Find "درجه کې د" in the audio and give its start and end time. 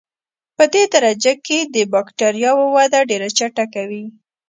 0.93-1.75